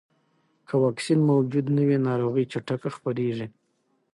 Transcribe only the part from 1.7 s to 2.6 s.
نه وي، ناروغي